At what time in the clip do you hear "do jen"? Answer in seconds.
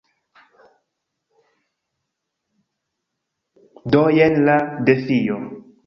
3.95-4.41